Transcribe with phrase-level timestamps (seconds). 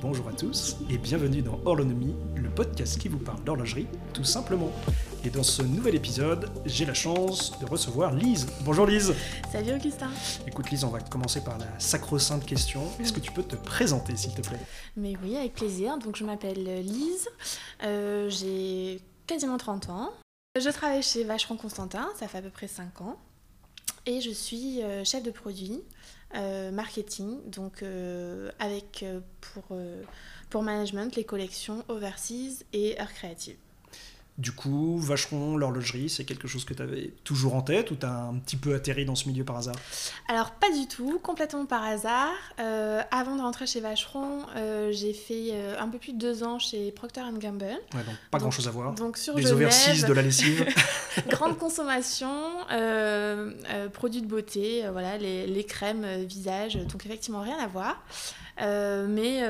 [0.00, 4.72] bonjour à tous et bienvenue dans Horlonomie, le podcast qui vous parle d'horlogerie tout simplement.
[5.24, 8.46] Et dans ce nouvel épisode, j'ai la chance de recevoir Lise.
[8.62, 9.14] Bonjour Lise.
[9.52, 10.10] Salut Augustin.
[10.46, 12.82] Écoute Lise, on va commencer par la sacro-sainte question.
[12.98, 14.60] Est-ce que tu peux te présenter s'il te plaît?
[14.96, 15.98] Mais oui, avec plaisir.
[15.98, 17.28] Donc je m'appelle Lise,
[17.82, 20.12] euh, j'ai quasiment 30 ans.
[20.58, 23.18] Je travaille chez Vacheron Constantin, ça fait à peu près 5 ans.
[24.06, 25.82] Et je suis euh, chef de produit
[26.34, 27.84] euh, marketing, donc
[28.58, 29.04] avec
[29.40, 29.76] pour,
[30.48, 33.56] pour management les collections Overseas et Heure Créative.
[34.40, 38.06] Du coup, Vacheron, l'horlogerie, c'est quelque chose que tu avais toujours en tête ou tu
[38.06, 39.76] as un petit peu atterri dans ce milieu par hasard?
[40.28, 42.32] Alors, pas du tout, complètement par hasard.
[42.58, 46.42] Euh, avant de rentrer chez Vacheron, euh, j'ai fait euh, un peu plus de deux
[46.42, 47.64] ans chez Procter Gamble.
[47.64, 48.94] Ouais, donc pas grand chose à voir.
[48.94, 50.66] Donc, sur Des overseas, de la lessive.
[51.28, 52.30] grande consommation,
[53.92, 58.02] produits de beauté, voilà, les, les crèmes, visage, donc effectivement rien à voir.
[58.58, 59.42] mais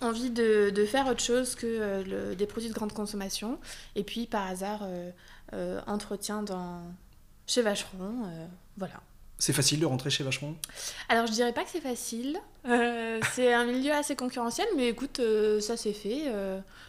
[0.00, 3.58] envie de, de, faire autre chose que euh, des produits de grande consommation.
[3.96, 5.10] Et puis, par hasard, euh,
[5.54, 6.82] euh, entretien dans,
[7.46, 8.30] chez Vacheron.
[8.76, 9.00] voilà.
[9.40, 10.56] C'est facile de rentrer chez Vacheron?
[11.08, 12.38] Alors, je dirais pas que c'est facile.
[13.34, 15.20] c'est un milieu assez concurrentiel, mais écoute,
[15.60, 16.32] ça c'est fait.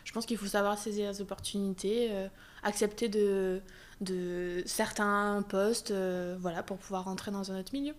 [0.04, 2.10] je pense qu'il faut savoir saisir les opportunités,
[2.64, 3.62] accepter de,
[4.66, 5.94] certains postes,
[6.40, 7.94] voilà, pour pouvoir rentrer dans un autre milieu.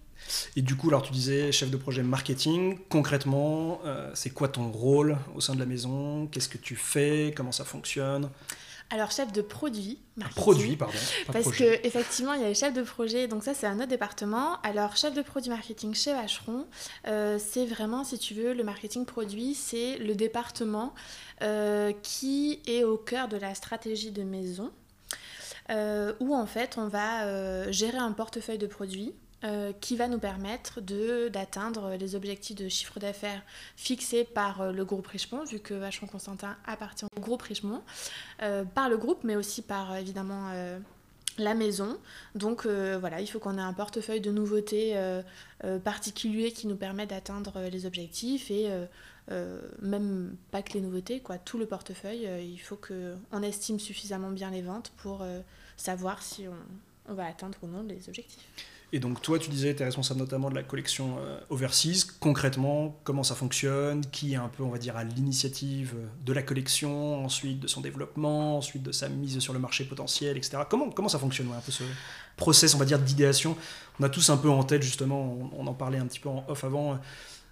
[0.56, 4.70] Et du coup, alors tu disais chef de projet marketing, concrètement, euh, c'est quoi ton
[4.70, 6.27] rôle au sein de la maison?
[6.27, 7.33] Qu'est-ce que tu fais?
[7.36, 8.30] Comment ça fonctionne?
[8.91, 9.98] Alors chef de produit.
[10.16, 10.94] Marketing, produit, pardon.
[11.33, 13.88] parce que effectivement, il y a les chefs de projet, donc ça c'est un autre
[13.88, 14.60] département.
[14.62, 16.66] Alors chef de produit marketing chez Vacheron,
[17.06, 20.92] euh, c'est vraiment, si tu veux, le marketing produit, c'est le département
[21.42, 24.70] euh, qui est au cœur de la stratégie de maison,
[25.70, 30.83] où en fait on va gérer un portefeuille de produits euh, qui va nous permettre
[31.30, 33.40] d'atteindre les objectifs de chiffre d'affaires
[33.74, 37.80] fixés par euh, le groupe Richemont, vu que Vachon Constantin appartient au groupe Richemont,
[38.42, 40.50] euh, par le groupe, mais aussi par évidemment
[41.39, 41.98] la maison.
[42.34, 44.95] Donc voilà, il faut qu'on ait un portefeuille de nouveautés
[45.84, 48.68] particuliers qui nous permet d'atteindre les objectifs et
[49.80, 54.50] même pas que les nouveautés, quoi, tout le portefeuille, il faut qu'on estime suffisamment bien
[54.50, 55.24] les ventes pour
[55.79, 56.45] savoir si
[57.08, 58.45] on va atteindre ou non les objectifs.
[58.92, 62.06] Et donc toi, tu disais, tu es responsable notamment de la collection euh, Overseas.
[62.18, 64.05] Concrètement, comment ça fonctionne?
[64.11, 67.80] Qui est un peu, on va dire, à l'initiative de la collection, ensuite de son
[67.80, 70.58] développement, ensuite de sa mise sur le marché potentiel, etc.
[70.68, 71.84] Comment, comment ça fonctionne un peu ce
[72.36, 73.56] process, on va dire, d'idéation?
[74.00, 76.45] On a tous un peu en tête, justement, on, en parlait un petit peu en
[76.48, 76.98] off avant,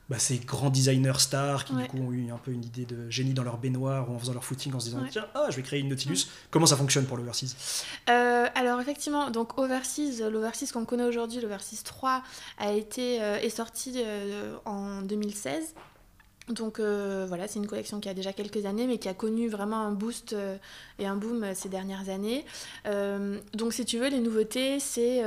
[0.09, 3.11] bah, ces grands designers stars qui du coup ont eu un peu une idée de
[3.11, 5.57] génie dans leur baignoire ou en faisant leur footing en se disant tiens ah je
[5.57, 6.29] vais créer une Nautilus.
[6.51, 7.85] Comment ça fonctionne pour l'Overseas?
[8.09, 12.23] Euh, alors effectivement donc Overseas l'Overseas qu'on connaît aujourd'hui l'Overseas 3
[12.59, 15.75] a été euh, est sorti euh, en 2016
[16.49, 19.83] donc voilà, c'est une collection qui a déjà quelques années, mais qui a connu vraiment
[19.83, 20.35] un boost
[20.99, 22.47] et un boom ces dernières années.
[23.53, 25.23] donc si tu veux, les nouveautés, c'est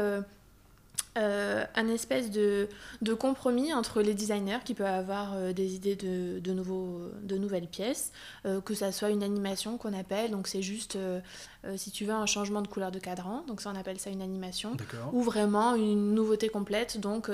[1.17, 2.69] euh, un espèce de,
[3.01, 7.37] de, compromis entre les designers qui peuvent avoir euh, des idées de, de, nouveaux, de
[7.37, 8.13] nouvelles pièces,
[8.45, 10.97] euh, que ça soit une animation qu'on appelle, donc c'est juste,
[11.75, 14.21] si tu veux, un changement de couleur de cadran, donc ça on appelle ça une
[14.21, 14.77] animation,
[15.11, 17.29] ou vraiment une nouveauté complète, donc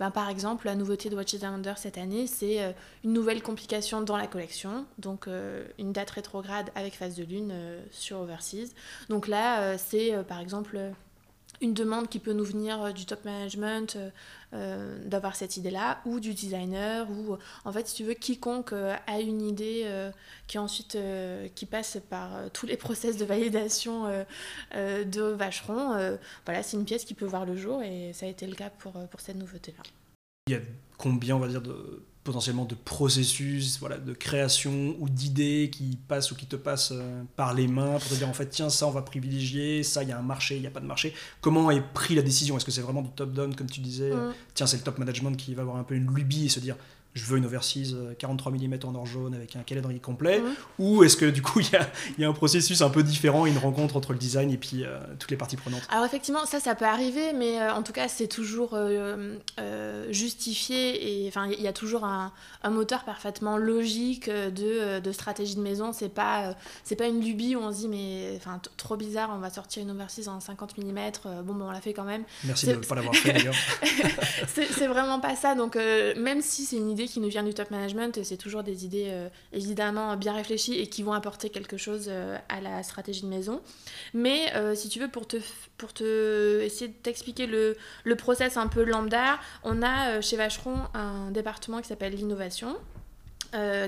[0.00, 2.74] ben, par exemple la nouveauté de Watches Wonders cette année, c'est
[3.04, 5.28] une nouvelle complication dans la collection, donc
[5.78, 7.52] une date rétrograde avec phase de lune
[7.90, 8.70] sur Overseas.
[9.10, 10.78] Donc là, c'est par exemple
[11.60, 14.10] une demande qui peut nous venir euh, du top management, euh,
[14.54, 19.20] euh, d'avoir cette idée-là, ou du designer, ou en fait, si tu veux, quiconque a
[19.20, 19.86] une idée
[20.46, 20.96] qui ensuite
[21.54, 24.06] qui passe par tous les process de validation
[24.74, 28.46] de Vacheron, voilà, c'est une pièce qui peut voir le jour et ça a été
[28.46, 29.82] le cas pour, pour cette nouveauté-là.
[30.46, 30.60] Il y a
[30.96, 36.30] combien, on va dire, de potentiellement de processus, voilà, de création ou d'idées qui passent
[36.30, 38.86] ou qui te passent euh, par les mains pour te dire en fait tiens ça
[38.86, 41.14] on va privilégier, ça il y a un marché, il n'y a pas de marché.
[41.40, 42.56] Comment est pris la décision?
[42.56, 44.34] Est-ce que c'est vraiment du top down comme tu disais mm.
[44.54, 46.76] Tiens c'est le top management qui va avoir un peu une lubie et se dire
[47.18, 50.42] je veux une overseas 43 mm en or jaune avec un calendrier complet.
[50.78, 51.60] Ou est-ce que du coup
[52.18, 54.84] il y a, un processus un peu différent, une rencontre entre le design et puis
[54.84, 55.82] euh, toutes les parties prenantes?
[55.90, 59.36] Alors effectivement, ça, ça peut arriver, mais euh, en tout cas, c'est toujours euh,
[60.10, 62.32] justifié et enfin, il y a toujours un,
[62.70, 65.92] moteur parfaitement logique de, de stratégie de maison.
[65.92, 66.54] C'est pas,
[66.84, 69.82] c'est pas une lubie où on se dit, mais enfin, trop bizarre, on va sortir
[69.82, 70.84] une overseas en 50 mm.
[71.44, 72.24] bon, ben, on l'a fait quand même.
[72.44, 73.54] Merci de ne pas l'avoir fait d'ailleurs.
[74.48, 75.54] c'est vraiment pas ça.
[75.54, 78.84] Donc, même si c'est une idée qui nous vient du top management c'est toujours des
[78.84, 83.22] idées euh, évidemment bien réfléchies et qui vont apporter quelque chose euh, à la stratégie
[83.22, 83.60] de maison.
[84.14, 85.36] Mais euh, si tu veux, pour te,
[85.76, 90.76] pour te essayer de t'expliquer le, le process un peu lambda, on a chez Vacheron
[90.94, 92.76] un département qui s'appelle l'innovation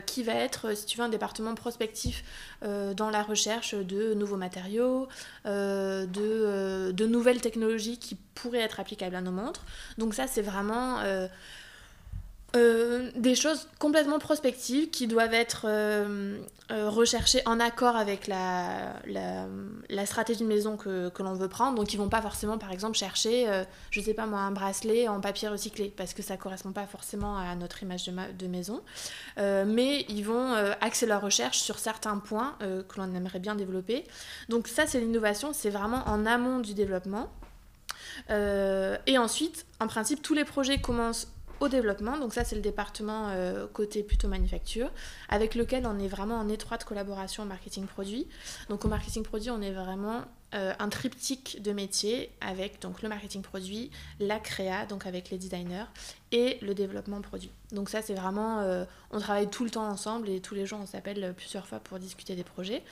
[0.06, 2.24] qui va être, si tu veux, un département prospectif
[2.62, 5.06] dans la recherche de nouveaux matériaux,
[5.44, 9.60] de, de, nouvelles technologies qui pourraient être applicables à nos montres.
[9.98, 10.96] Donc ça, c'est vraiment
[12.56, 16.40] euh, des choses complètement prospectives qui doivent être euh,
[16.72, 21.76] euh, recherchées en accord avec la, la, stratégie de maison que, que l'on veut prendre.
[21.76, 23.46] Donc ils vont pas forcément par exemple chercher,
[23.90, 27.38] je sais pas moi, un bracelet en papier recyclé parce que ça correspond pas forcément
[27.38, 28.82] à notre image de, de maison.
[29.36, 34.04] mais ils vont axer leur recherche sur certains points que l'on aimerait bien développer.
[34.48, 37.30] Donc ça c'est l'innovation, c'est vraiment en amont du développement.
[38.28, 41.28] et ensuite, en principe, tous les projets commencent
[41.60, 42.18] au développement.
[42.18, 44.90] Donc ça, c'est le département euh, côté plutôt manufacture,
[45.28, 48.26] avec lequel on est vraiment en étroite collaboration au marketing produit.
[48.68, 50.24] Donc au marketing produit, on est vraiment
[50.54, 55.38] euh, un triptyque de métiers avec donc le marketing produit, la créa, donc avec les
[55.38, 55.84] designers,
[56.32, 57.50] et le développement produit.
[57.72, 60.80] Donc ça, c'est vraiment, euh, on travaille tout le temps ensemble et tous les jours,
[60.82, 62.82] on s'appelle plusieurs fois pour discuter des projets.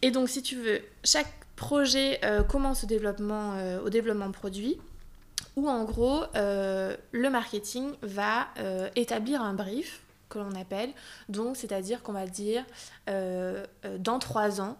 [0.00, 4.78] Et donc, si tu veux, chaque projet commence au développement, au développement produit
[5.58, 10.90] où en gros euh, le marketing va euh, établir un brief que l'on appelle,
[11.28, 12.64] donc c'est-à-dire qu'on va dire
[13.08, 13.64] euh,
[13.98, 14.76] dans trois ans,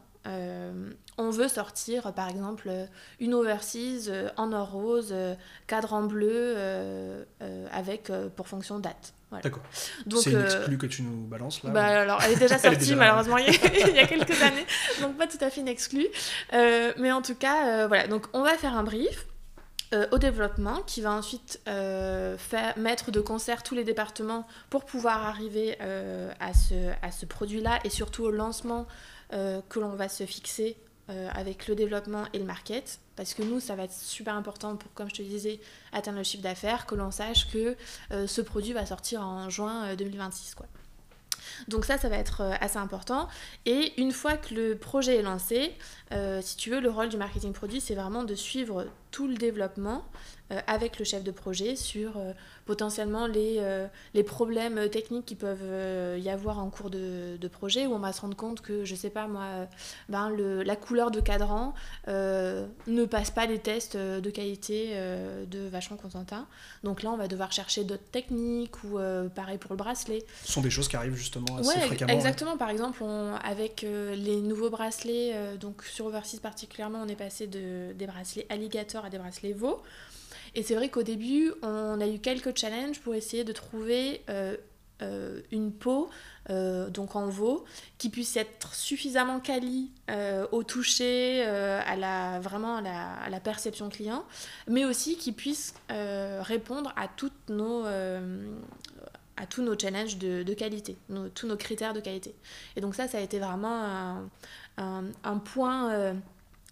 [1.17, 2.71] on veut sortir par exemple
[3.19, 5.15] une overseas en or rose,
[5.67, 6.55] cadre bleu
[7.73, 9.15] avec pour fonction date.
[9.43, 9.63] D'accord.
[10.21, 13.39] C'est une exclue que tu nous balances là bah, alors, Elle est déjà sortie malheureusement
[13.39, 14.67] il y, a, quelques années,
[15.01, 16.09] donc pas tout à fait une exclue.
[16.53, 19.27] mais en tout cas, voilà, donc on va faire un brief
[19.95, 24.85] euh, au développement qui va ensuite euh, faire, mettre de concert tous les départements pour
[24.85, 28.87] pouvoir arriver euh, à ce, à ce produit-là et surtout au lancement
[29.31, 30.79] que l'on va se fixer
[31.35, 32.99] avec le développement et le market.
[33.15, 35.61] Parce que nous, ça va être super important pour, comme je te disais,
[35.93, 37.77] atteindre le chiffre d'affaires, que l'on sache que
[38.11, 40.55] ce produit va sortir en juin 2026.
[40.55, 40.67] Quoi.
[41.69, 43.29] Donc ça, ça va être assez important.
[43.67, 45.75] Et une fois que le projet est lancé,
[46.41, 50.05] si tu veux, le rôle du marketing produit, c'est vraiment de suivre tout le développement
[50.07, 52.33] euh, avec le chef de projet sur euh,
[52.65, 57.87] potentiellement les, euh, les problèmes techniques qui peuvent y avoir en cours de, de, projet,
[57.87, 59.67] où on va se rendre compte que, je sais pas moi,
[60.09, 61.75] ben le, la couleur de cadran
[62.07, 64.95] ne passe pas les tests de qualité
[65.47, 66.47] de Vachon Constantin.
[66.85, 68.99] Donc là, on va devoir chercher d'autres techniques, ou
[69.35, 70.25] pareil pour le bracelet.
[70.45, 72.13] Ce sont des choses qui arrivent justement assez ouais, fréquemment.
[72.13, 77.47] Exactement, par exemple, on, avec les nouveaux bracelets, donc sur Overseas particulièrement, on est passé
[77.47, 79.83] de, des bracelets alligator à des bracelets veaux.
[80.59, 84.57] Et c'est vrai qu'au début, on a eu quelques challenges pour essayer de trouver euh,
[85.03, 86.11] euh, une peau,
[86.51, 87.65] euh, donc en veau,
[87.97, 89.93] qui puisse être suffisamment quali
[90.51, 94.25] au toucher, à la, vraiment à la, perception client,
[94.67, 95.75] mais aussi qui puisse
[96.41, 100.97] répondre à, toutes nos, à tous nos challenges de, qualité,
[101.37, 102.35] tous nos critères de qualité.
[102.75, 104.29] Et donc ça, ça a été vraiment
[104.77, 106.17] un, un point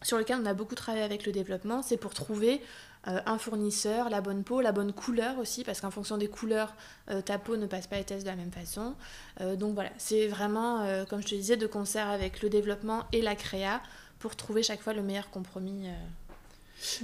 [0.02, 2.60] sur lequel on a beaucoup travaillé avec le développement, c'est pour trouver
[3.06, 6.74] un fournisseur, la bonne peau, la bonne couleur aussi, parce qu'en fonction des couleurs,
[7.08, 8.94] euh, ta peau ne passe pas les tests de la même façon.
[9.40, 13.22] Euh, donc voilà, c'est vraiment, comme je te disais, de concert avec le développement et
[13.22, 13.80] la créa
[14.18, 15.86] pour trouver chaque fois le meilleur compromis.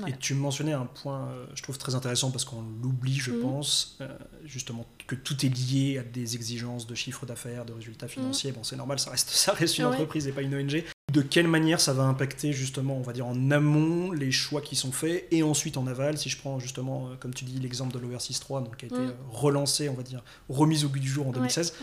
[0.06, 3.40] Et tu mentionnais un point, je trouve très intéressant parce qu'on l'oublie, je mhm.
[3.40, 3.99] pense,
[4.44, 8.50] justement que tout est lié à des exigences de chiffre d'affaires, de résultats financiers.
[8.50, 8.56] Mhm.
[8.56, 11.47] Bon, c'est normal, ça reste, ça reste une entreprise et pas une ONG de quelle
[11.47, 15.26] manière ça va impacter justement, on va dire en amont, les choix qui sont faits,
[15.31, 18.38] et ensuite en aval, si je prends justement, euh, comme tu dis, l'exemple de l'Overseas
[18.40, 19.09] 3, donc, qui a été mm.
[19.11, 21.75] euh, relancé, on va dire, remise au goût du jour en 2016.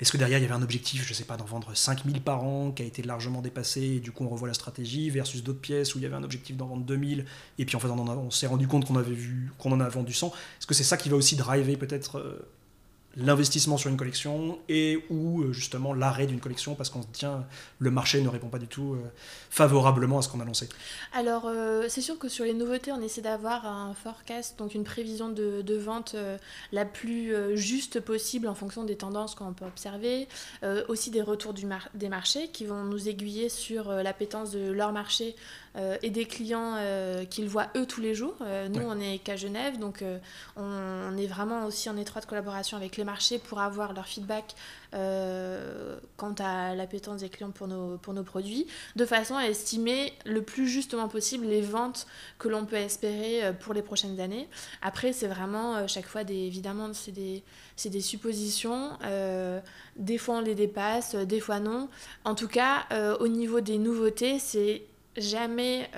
[0.00, 2.42] Est-ce que derrière il y avait un objectif, je sais pas, d'en vendre 5000 par
[2.42, 5.60] an, qui a été largement dépassé, et du coup on revoit la stratégie, versus d'autres
[5.60, 7.24] pièces où il y avait un objectif d'en vendre 2000,
[7.58, 9.88] et puis en fait on, on s'est rendu compte qu'on avait vu qu'on en a
[9.88, 10.28] vendu 100.
[10.28, 12.48] Est-ce que c'est ça qui va aussi driver peut-être euh,
[13.16, 17.46] l'investissement sur une collection et ou euh, justement l'arrêt d'une collection parce qu'on se tient
[17.78, 18.98] le marché ne répond pas du tout euh,
[19.50, 20.68] favorablement à ce qu'on a lancé.
[21.12, 24.84] Alors euh, c'est sûr que sur les nouveautés on essaie d'avoir un forecast donc une
[24.84, 26.14] prévision de, vente
[26.70, 30.28] la plus juste possible en fonction des tendances qu'on peut observer
[30.88, 35.34] aussi des retours des marchés qui vont nous aiguiller sur l'appétence de leur marché
[36.02, 36.76] et des clients
[37.30, 38.34] qu'ils voient eux tous les jours
[38.70, 40.04] nous on est qu'à Genève donc
[40.56, 44.54] on, on, est vraiment aussi en étroite collaboration avec les marchés pour avoir leur feedback
[44.94, 50.12] euh, quant à l'appétence des clients pour nos, pour nos produits, de façon à estimer
[50.26, 52.06] le plus justement possible les ventes
[52.38, 54.50] que l'on peut espérer euh, pour les prochaines années.
[54.82, 57.42] Après, c'est vraiment euh, chaque fois des, évidemment, c'est des,
[57.86, 58.90] des, suppositions.
[59.96, 61.88] des fois, on les dépasse, des fois non.
[62.24, 62.86] En tout cas,
[63.20, 64.82] au niveau des nouveautés, c'est
[65.16, 65.90] jamais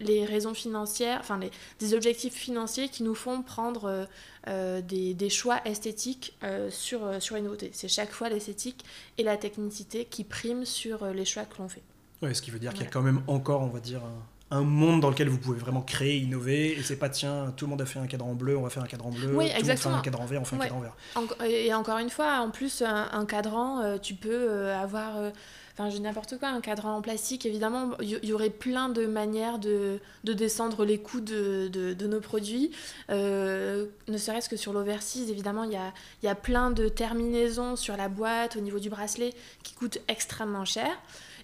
[0.00, 4.06] les raisons financières, enfin les, des objectifs financiers qui nous font prendre
[4.46, 6.36] des, des, choix esthétiques
[6.70, 7.70] sur, sur les nouveautés.
[7.72, 8.84] C'est chaque fois l'esthétique
[9.18, 11.82] et la technicité qui priment sur les choix que l'on fait.
[12.22, 14.02] Ouais, ce qui veut dire qu'il y a quand même encore, on va dire,
[14.50, 17.70] un monde dans lequel vous pouvez vraiment créer, innover, et c'est pas tiens, tout le
[17.70, 19.90] monde a fait un cadran bleu, on va faire un cadran bleu, oui, tout exactement.
[19.90, 21.48] le monde fait un cadran vert, on fait un cadran vert.
[21.48, 25.30] et encore une fois, en plus, un, cadran, euh, tu peux euh, avoir, euh,
[25.72, 29.58] enfin, j'ai n'importe quoi, un cadran en plastique, évidemment, il y, aurait plein de manières
[29.58, 32.70] de, de descendre les coûts de, de, de nos produits,
[33.08, 37.96] ne serait-ce que sur l'oversize, évidemment, il y a, y a plein de terminaisons sur
[37.96, 39.34] la boîte, au niveau du bracelet,
[39.64, 40.96] qui coûtent extrêmement cher.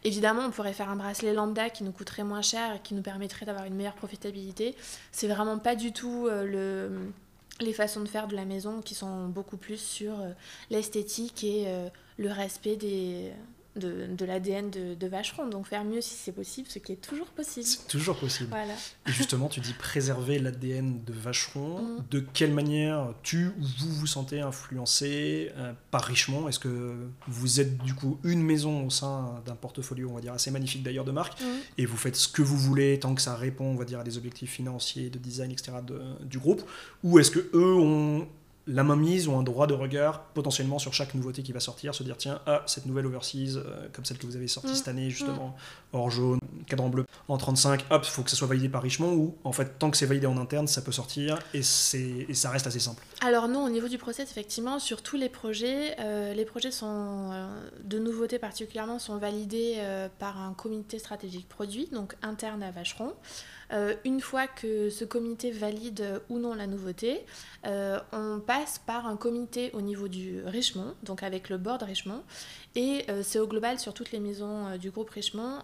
[0.04, 3.02] Évidemment, on pourrait faire un bracelet lambda qui nous coûterait moins cher et qui nous
[3.02, 4.75] permettrait d'avoir une meilleure profitabilité.
[5.12, 7.12] C'est vraiment pas du tout euh, le
[7.61, 10.30] les façons de faire de la maison qui sont beaucoup plus sur euh,
[10.71, 13.32] l'esthétique et euh, le respect des,
[13.76, 15.48] de, de l'ADN de, de, Vacheron.
[15.48, 17.66] Donc faire mieux si c'est possible, ce qui est toujours possible.
[17.66, 18.50] C'est toujours possible.
[18.50, 18.74] Voilà.
[19.06, 21.80] Et justement, tu dis préserver l'ADN de Vacheron.
[21.82, 22.04] Mm.
[22.10, 26.48] De quelle manière tu ou vous vous sentez influencé euh, par Richemont?
[26.48, 26.94] Est-ce que
[27.28, 30.82] vous êtes du coup une maison au sein d'un portfolio, on va dire assez magnifique
[30.82, 31.44] d'ailleurs de marque, Mm.
[31.78, 34.04] et vous faites ce que vous voulez tant que ça répond, on va dire, à
[34.04, 35.72] des objectifs financiers, de design, etc.
[35.86, 36.62] de- du groupe?
[37.02, 38.28] Ou est-ce que eux ont
[38.66, 41.95] la main mise ou un droit de regard potentiellement sur chaque nouveauté qui va sortir,
[41.95, 44.75] se dire tiens, ah, cette nouvelle overseas, euh, comme celle que vous avez sortie Mm.
[44.75, 45.57] cette année, justement,
[45.92, 49.37] or jaune, cadran bleu, en 35, hop, faut que ça soit validé par Richemont, ou
[49.45, 52.66] en fait, tant que c'est validé en interne, ça peut sortir et, et ça reste
[52.66, 53.02] assez simple.
[53.21, 57.31] Alors non, au niveau du process, effectivement, sur tous les projets, euh, les projets sont,
[57.33, 57.49] euh,
[57.83, 59.78] de nouveautés particulièrement sont validés
[60.19, 63.12] par un comité stratégique produit, donc interne à Vacheron.
[63.72, 67.24] Euh, une fois que ce comité valide ou non la nouveauté,
[67.66, 72.22] euh, on passe par un comité au niveau du Richemont, donc avec le board Richemont,
[72.74, 75.60] et euh, c'est au global sur toutes les maisons du groupe Richemont.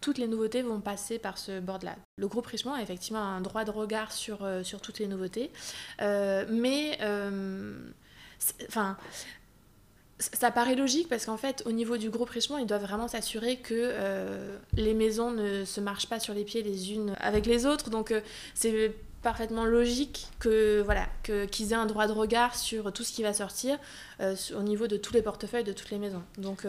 [0.00, 1.96] toutes les nouveautés vont passer par ce board-là.
[2.16, 5.50] Le groupe Richemont a effectivement un droit de regard sur, sur toutes les nouveautés,
[5.98, 6.98] mais
[8.68, 8.96] enfin,
[10.20, 13.56] ça paraît logique parce qu'en fait, au niveau du groupe Richemont, ils doivent vraiment s'assurer
[13.56, 17.66] que euh, les maisons ne se marchent pas sur les pieds les unes avec les
[17.66, 17.90] autres.
[17.90, 18.20] Donc, euh,
[18.54, 23.12] c'est parfaitement logique que voilà que qu'ils aient un droit de regard sur tout ce
[23.12, 23.78] qui va sortir
[24.20, 26.22] euh, au niveau de tous les portefeuilles de toutes les maisons.
[26.38, 26.64] Donc,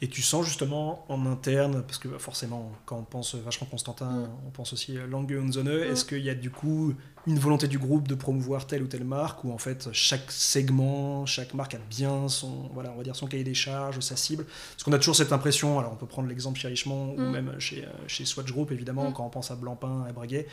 [0.00, 4.28] Et tu sens justement en interne, parce que forcément, quand on pense vachement Constantin, Mm.
[4.46, 5.90] on pense aussi Lange und Sonne, Mm.
[5.90, 6.94] est-ce qu'il y a du coup
[7.28, 11.26] une volonté du groupe de promouvoir telle ou telle marque, ou en fait chaque segment,
[11.26, 14.44] chaque marque a bien son, voilà, on va dire son cahier des charges, sa cible
[14.72, 17.30] Parce qu'on a toujours cette impression, alors on peut prendre l'exemple chez Richemont, ou Mm.
[17.30, 19.12] même chez, euh, chez Swatch Group, évidemment, Mm.
[19.12, 20.46] quand on pense à Blancpain, à Breguet,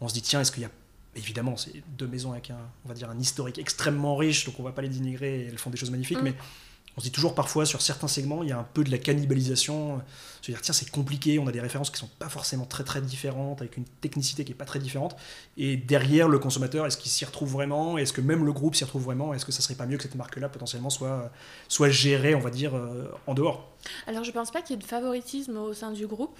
[0.00, 0.70] on se dit tiens, est-ce qu'il y a
[1.18, 4.62] Évidemment, c'est deux maisons avec un, on va dire, un historique extrêmement riche, donc on
[4.62, 6.24] va pas les dénigrer, elles font des choses magnifiques, Mm.
[6.24, 6.34] mais
[6.96, 8.96] on se dit toujours parfois sur certains segments, il y a un peu de la
[8.96, 10.00] cannibalisation.
[10.40, 13.02] Se dire, tiens, c'est compliqué, on a des références qui sont pas forcément très très
[13.02, 15.14] différentes, avec une technicité qui est pas très différente.
[15.58, 17.98] Et derrière, le consommateur, est-ce qu'il s'y retrouve vraiment?
[17.98, 19.34] Est-ce que même le groupe s'y retrouve vraiment?
[19.34, 21.30] Est-ce que ça serait pas mieux que cette marque-là potentiellement soit,
[21.68, 23.75] soit gérée, on va dire, euh, en dehors?
[24.06, 26.38] Alors je pense pas qu'il y ait de favoritisme au sein du groupe.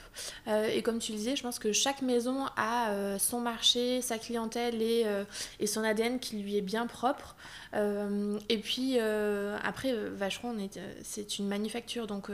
[0.48, 4.00] Euh, et comme tu le disais, je pense que chaque maison a euh, son marché,
[4.02, 5.24] sa clientèle et, euh,
[5.60, 7.36] et son ADN qui lui est bien propre.
[8.48, 12.30] Et puis après, Vacheron, on est, c'est une manufacture, donc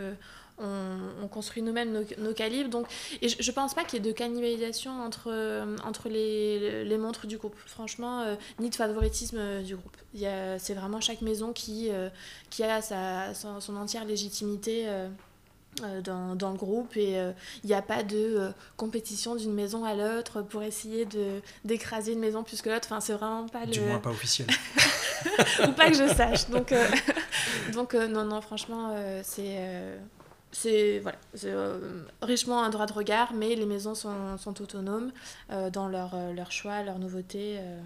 [0.62, 2.70] on, on construit nous-mêmes nos, nos calibres.
[2.70, 2.86] Donc,
[3.20, 6.98] et je, je pense pas qu'il y ait de cannibalisation entre, euh, entre les, les
[6.98, 7.56] montres du groupe.
[7.66, 9.96] Franchement, euh, ni de favoritisme euh, du groupe.
[10.58, 12.08] C'est vraiment chaque maison qui, euh,
[12.50, 14.84] qui a sa, son, son entière légitimité.
[14.88, 15.08] euh,
[16.04, 17.12] dans, dans le groupe et
[17.64, 22.18] il n'y a pas de compétition d'une maison à l'autre pour essayer de d'écraser une
[22.18, 24.48] maison plus que l'autre enfin c'est vraiment pas Du le moins pas officiel.
[25.66, 26.74] ou pas que je sache donc
[27.72, 29.56] donc non non franchement c'est
[30.52, 35.10] c'est voilà euh, richement un droit de regard mais les maisons sont, sont autonomes
[35.50, 37.80] euh, dans leur, euh, leur choix leurs nouveautés euh.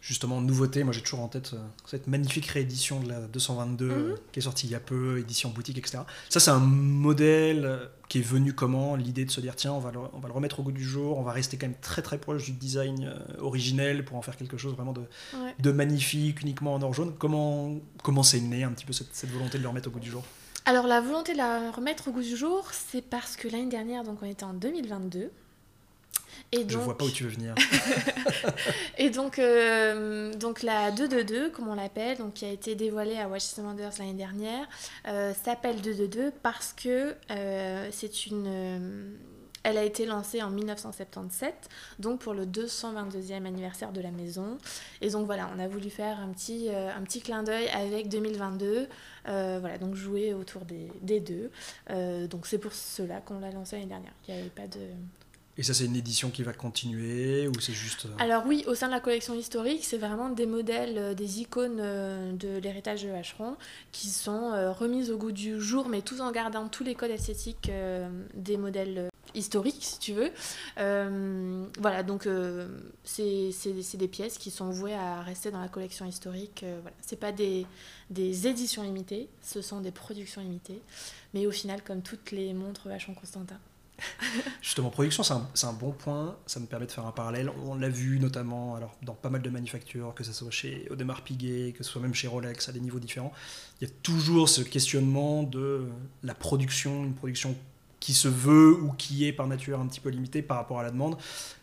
[0.00, 1.52] Justement, nouveauté, moi j'ai toujours en tête
[1.86, 4.16] cette magnifique réédition de la 222 euh, Mhm.
[4.32, 6.00] qui est sortie il y a peu, édition boutique, etc.
[6.28, 9.90] Ça, c'est un modèle qui est venu comment L'idée de se dire, tiens, on va,
[9.92, 12.02] le, on va le remettre au goût du jour, on va rester quand même très
[12.02, 15.54] très proche du design originel pour en faire quelque chose vraiment de, Ouais.
[15.58, 17.14] de magnifique, uniquement en or jaune.
[17.18, 20.00] Comment comment c'est né un petit peu cette, cette volonté de le remettre au goût
[20.00, 20.22] du jour?
[20.66, 24.02] Alors la volonté de la remettre au goût du jour, c'est parce que l'année dernière,
[24.02, 25.30] donc on était en 2022.
[26.52, 27.54] Et Je donc, vois pas où tu veux venir.
[28.98, 33.28] et donc, euh, donc la 222, comme on l'appelle, donc qui a été dévoilée à
[33.28, 34.66] Watches and Wonders l'année dernière,
[35.08, 39.08] euh, s'appelle 222 parce que euh, c'est une, euh,
[39.64, 41.68] Elle a été lancée en 1977,
[41.98, 44.58] donc pour le 222e anniversaire de la maison.
[45.00, 46.68] Et donc voilà, on a voulu faire un petit,
[47.04, 48.88] petit clin d'œil avec 2022.
[49.24, 51.50] voilà, donc jouer autour des, deux.
[52.28, 54.12] donc c'est pour cela qu'on l'a lancée l'année dernière.
[54.28, 54.80] Il n'y avait pas de...
[55.56, 58.06] Et ça, c'est une édition qui va continuer ou c'est juste...
[58.06, 61.40] Euh, Alors oui, au sein de la collection historique, c'est vraiment des modèles, euh, des
[61.40, 63.56] icônes euh, de l'héritage de Vacheron
[63.92, 67.70] qui sont remises au goût du jour, mais tout en gardant tous les codes esthétiques
[68.34, 70.30] des modèles historiques, si tu veux.
[71.78, 72.28] voilà, donc
[73.04, 73.52] c'est
[73.94, 76.64] des pièces qui sont vouées à rester dans la collection historique.
[76.82, 76.96] voilà.
[77.00, 77.66] C'est pas des,
[78.10, 80.80] des éditions limitées, ce sont des productions limitées,
[81.32, 83.58] mais au final, comme toutes les montres Vacheron Constantin.
[84.62, 86.36] Justement, production, c'est un, bon point.
[86.46, 87.50] Ça me permet de faire un parallèle.
[87.64, 91.22] On l'a vu notamment alors, dans pas mal de manufactures, que ce soit chez Audemars
[91.22, 93.32] Piguet, que ce soit même chez Rolex, à des niveaux différents.
[93.80, 95.86] Il y a toujours ce questionnement de
[96.22, 97.56] la production, une production
[98.04, 100.82] qui se veut ou qui est par nature un petit peu limitée par rapport à
[100.82, 101.16] la demande.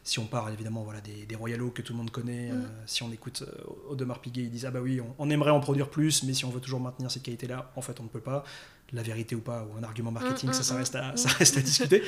[0.03, 2.55] Si on parle évidemment voilà, des, des Royalo que tout le monde connaît, mm.
[2.55, 5.59] euh, si on écoute euh, Audemars Piguet, ils disent Ah bah oui, on, aimerait en
[5.59, 8.21] produire plus, mais si on veut toujours maintenir cette qualité-là, en fait on ne peut
[8.21, 8.43] pas
[8.93, 11.17] la vérité ou pas, ou un argument marketing, mm, ça, ça, mm, reste à, mm.
[11.17, 12.03] ça reste à discuter.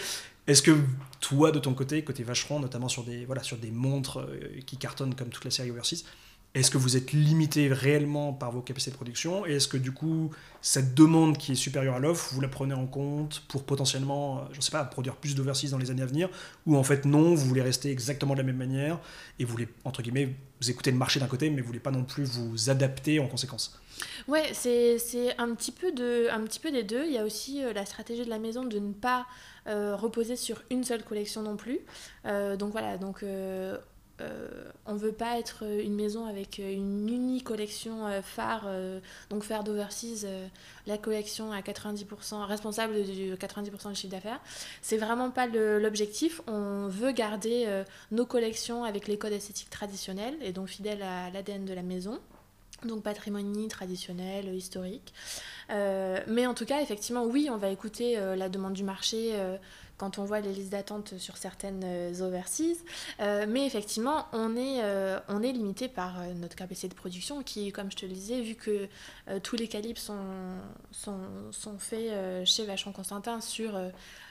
[0.48, 0.78] Est-ce que
[1.20, 4.78] toi, de ton côté, côté Vacheron, notamment sur des, voilà, sur des montres euh, qui
[4.78, 6.04] cartonnent comme toute la série Overseas,
[6.56, 9.92] est-ce que vous êtes limité réellement par vos capacités de production Et est-ce que du
[9.92, 10.30] coup,
[10.62, 14.42] cette demande qui est supérieure à l'offre, vous la prenez en compte pour potentiellement, euh,
[14.52, 16.30] je ne sais pas, produire plus d'overseas dans les années à venir
[16.68, 19.00] Ou en fait, non, vous voulez rester exactement de la même manière
[19.40, 21.92] et vous voulez, entre guillemets, vous écoutez le marché d'un côté, mais vous voulez pas
[21.92, 23.80] non plus vous adapter en conséquence?
[24.28, 25.00] Ouais, c'est
[25.40, 27.06] un, petit peu de, un petit peu des deux.
[27.06, 29.26] Il y a aussi euh, la stratégie de la maison de ne pas
[29.66, 31.80] euh, reposer sur une seule collection non plus.
[32.60, 33.24] donc voilà, donc
[34.22, 34.48] euh,
[34.86, 39.00] on veut pas être une maison avec une unique collection euh, phare, euh,
[39.32, 40.28] donc faire d'Overseas
[40.86, 44.40] la collection à 90%, responsable de 90% du chiffre d'affaires.
[44.82, 46.42] C'est vraiment pas l'objectif.
[46.48, 51.66] On veut garder nos collections avec les codes esthétiques traditionnels et donc fidèles à l'ADN
[51.66, 52.20] de la maison
[52.84, 55.14] donc patrimonie traditionnel, historique.
[55.70, 59.32] mais en tout cas, effectivement, oui, on va écouter la demande du marché,
[60.04, 62.84] quand on voit les listes d'attente sur certaines euh, overseas.
[63.22, 67.96] Euh, mais effectivement, on est, euh, limité par notre capacité de production qui, comme je
[67.96, 68.88] te le disais, vu que
[69.44, 70.16] tous les calibres sont,
[70.92, 71.20] sont,
[71.52, 73.78] sont faits chez Vachon Constantin sur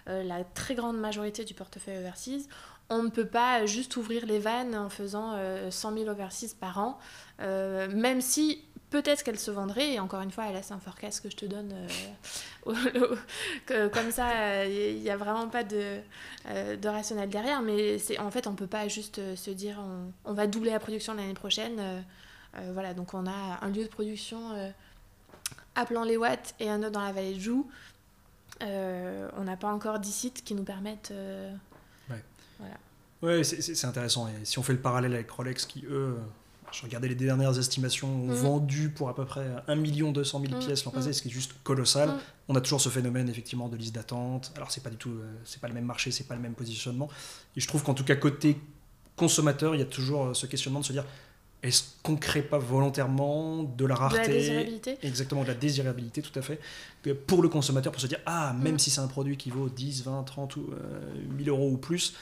[0.07, 2.49] la très grande majorité du portefeuille overseas,
[2.89, 5.37] on ne peut pas juste ouvrir les vannes en faisant
[5.71, 6.99] 100 000 overseas par an,
[7.39, 11.31] même si peut-être qu'elle se vendrait, et encore une fois, là c'est un forecast que
[11.31, 11.75] je te donne
[12.67, 15.99] euh, comme ça, il n'y a vraiment pas de,
[16.47, 19.81] euh, de rationnel derrière, mais c'est en fait on peut pas juste euh, se dire
[20.27, 22.05] on, va doubler la production l'année prochaine.
[22.73, 24.39] voilà, donc on a un lieu de production
[25.75, 27.69] à Plan-les-Watts et un autre dans la vallée de Joux.
[28.61, 31.15] on n'a pas encore 10 sites qui nous permettent...
[32.11, 32.23] ouais,
[32.59, 32.75] voilà.
[33.23, 34.29] ouais c'est intéressant.
[34.29, 36.19] Et si on fait le parallèle avec Rolex qui, eux,
[36.73, 38.33] je regardais les dernières estimations, ont mm.
[38.33, 41.13] vendu pour à peu près 1 200 000 pièces l'an passé, mm.
[41.13, 42.09] ce qui est juste colossal.
[42.09, 42.19] Mm.
[42.49, 44.53] On a toujours ce phénomène effectivement de liste d'attente.
[44.57, 46.55] Alors c'est pas du tout, euh, c'est pas le même marché, c'est pas le même
[46.55, 47.09] positionnement.
[47.57, 48.59] Et je trouve qu'en tout cas côté
[49.17, 51.05] consommateur, il y a toujours euh, ce questionnement de se dire
[51.63, 54.99] est-ce qu'on crée pas volontairement de la rareté, de la désirabilité.
[55.03, 56.59] exactement de la désirabilité, tout à fait,
[57.29, 60.03] pour le consommateur pour se dire ah même si c'est un produit qui vaut 10,
[60.03, 60.71] 20, 30 ou
[61.37, 62.15] 1000 euros ou plus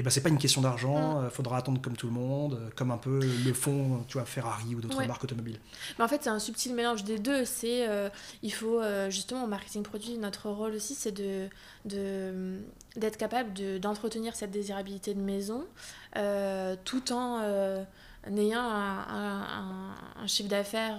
[0.00, 1.24] et ben c'est pas une question d'argent, il mm.
[1.26, 4.24] euh, faudra attendre comme tout le monde, euh, comme un peu le fond, tu vois,
[4.24, 5.60] Ferrari ou d'autres marques automobiles.
[5.98, 7.44] Mais en fait, c'est un subtil mélange des deux.
[7.44, 8.08] C'est, euh,
[8.42, 11.48] il faut justement en marketing produit, notre rôle aussi, c'est de,
[11.84, 12.60] de
[12.96, 15.66] d'être capable de, d'entretenir cette désirabilité de maison,
[16.84, 17.42] tout en
[18.26, 20.98] ayant un, un, chiffre d'affaires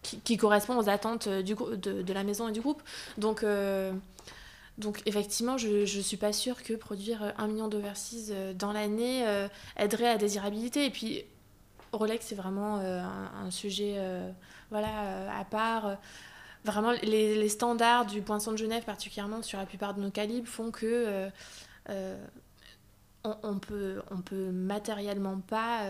[0.00, 2.82] qui, qui, correspond aux attentes du, de, de, la maison et du groupe.
[3.18, 3.44] Donc
[4.78, 8.72] donc effectivement, je ne suis pas sûre que produire euh, un million d'overseas euh, dans
[8.72, 10.86] l'année euh, aiderait à la désirabilité.
[10.86, 11.24] Et puis
[11.92, 14.00] Rolex, c'est vraiment un, sujet
[14.70, 15.96] voilà, à part.
[16.64, 20.72] Vraiment, les, standards du Poinçon de Genève, particulièrement sur la plupart de nos calibres, font
[20.72, 21.28] que
[23.22, 25.82] on, peut, on peut matériellement pas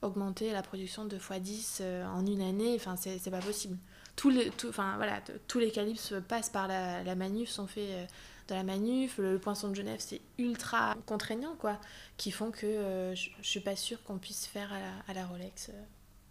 [0.00, 2.74] augmenter la production de x10 en une année.
[2.76, 3.76] Enfin, c'est pas possible
[4.16, 8.04] tous les, enfin, voilà, tous les calibres passent par la, la manuf, sont faits euh,
[8.48, 9.18] dans la manuf.
[9.18, 11.78] Le, poinçon de Genève, c'est ultra contraignant, quoi,
[12.16, 14.70] qui font que euh, je, ne suis pas sûre qu'on puisse faire
[15.08, 15.70] à la, Rolex.
[15.70, 15.72] Euh,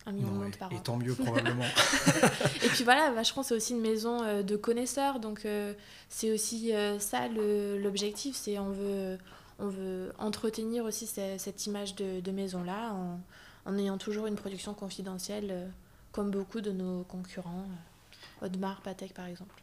[0.05, 0.75] un million de montres par an.
[0.75, 1.63] Et tant mieux, probablement.
[2.61, 5.47] et puis voilà, Vacheron, c'est aussi une maison de connaisseurs, donc
[6.09, 9.17] c'est aussi ça l'objectif, c'est on veut,
[9.59, 13.21] on veut entretenir aussi cette, image de, de maison-là en,
[13.65, 15.71] en, ayant toujours une production confidentielle
[16.13, 17.67] comme beaucoup de nos concurrents,
[18.41, 19.53] euh, Audemars, Patek par exemple.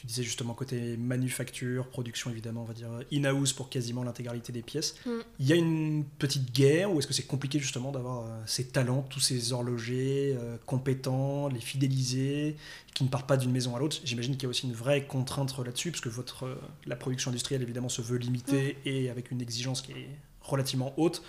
[0.00, 4.62] Tu disais justement côté manufacture, production évidemment, on va dire in-house pour quasiment l'intégralité des
[4.62, 4.94] pièces.
[5.04, 5.10] Mm.
[5.40, 8.68] Il y a une petite guerre ou est-ce que c'est compliqué justement d'avoir euh, ces
[8.68, 12.56] talents, tous ces horlogers euh, compétents, les fidéliser,
[12.94, 13.98] qui ne partent pas d'une maison à l'autre?
[14.02, 16.54] J'imagine qu'il y a aussi une vraie contrainte là-dessus, parce que votre, euh,
[16.86, 20.08] la production industrielle évidemment se veut limitée et avec une exigence qui est
[20.40, 21.20] relativement haute.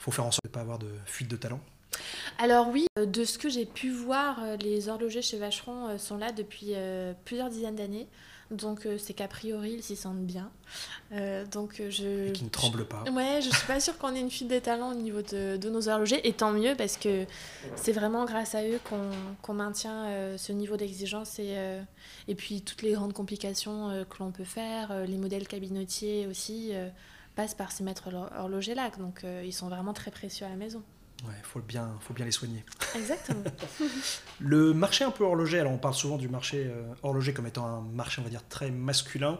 [0.00, 1.60] Il faut faire en sorte de ne pas avoir de fuite de talent.
[2.38, 5.98] Alors oui, euh, de ce que j'ai pu voir, euh, les horlogers chez Vacheron euh,
[5.98, 6.74] sont là depuis
[7.24, 8.08] plusieurs dizaines d'années.
[8.50, 10.50] Donc c'est qu'a priori, ils s'y sentent bien.
[11.12, 12.28] Euh, donc je...
[12.28, 13.04] Et qui ne tremble pas.
[13.12, 15.68] Ouais, je suis pas sûre qu'on ait une fuite des talents au niveau de, de
[15.68, 17.26] nos horlogers, et tant mieux parce que
[17.76, 18.80] c'est vraiment grâce à eux
[19.42, 21.82] qu'on maintient euh, ce niveau d'exigence et, euh,
[22.26, 26.72] et puis toutes les grandes complications que l'on peut faire, les modèles cabinotiers aussi,
[27.34, 30.82] passent par ces maîtres hor- horlogers-là, donc ils sont vraiment très précieux à la maison.
[31.26, 32.64] Ouais, faut bien, faut bien les soigner.
[32.96, 33.42] Exactement.
[34.40, 37.66] Le marché un peu horloger, alors on parle souvent du marché euh, horloger comme étant
[37.66, 39.38] un marché, on va dire, très masculin.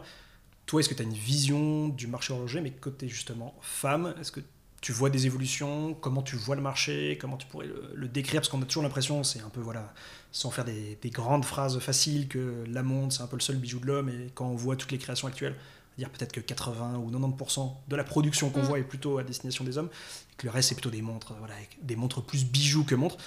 [0.65, 4.31] Toi, est-ce que tu as une vision du marché horloger, mais côté justement femme Est-ce
[4.31, 4.41] que
[4.81, 5.93] tu vois des évolutions?
[5.93, 7.17] Comment tu vois le marché?
[7.19, 8.41] Comment tu pourrais le, le décrire?
[8.41, 9.93] Parce qu'on a toujours l'impression, c'est un peu, voilà,
[10.31, 13.55] sans faire des, des grandes phrases faciles, que la montre, c'est un peu le seul
[13.55, 14.09] bijou de l'homme.
[14.09, 15.55] Et quand on voit toutes les créations actuelles,
[15.99, 18.63] dire peut-être que 80 ou 90% de la production qu'on Mm.
[18.65, 19.89] voit est plutôt à destination des hommes,
[20.31, 22.95] et que le reste, c'est plutôt des montres, voilà, avec des montres plus bijoux que
[22.95, 23.17] montres.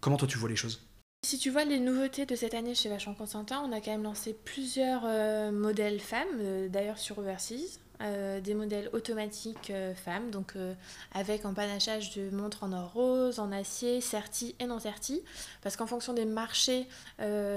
[0.00, 0.86] Comment toi, tu vois les choses?
[1.24, 4.02] Si tu vois les nouveautés de cette année chez Vachon Constantin, on a quand même
[4.02, 10.30] lancé plusieurs euh, modèles femmes, euh, d'ailleurs sur Overseas, euh, des modèles automatiques euh, femmes,
[10.30, 10.74] donc euh,
[11.12, 15.22] avec un panachage de montres en or rose, en acier, serti et non serti,
[15.62, 16.86] parce qu'en fonction des marchés,